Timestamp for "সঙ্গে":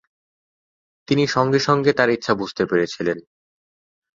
1.27-1.59, 1.59-1.91